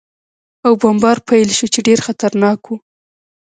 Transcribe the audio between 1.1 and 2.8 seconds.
پېل شو، چې ډېر خطرناک و.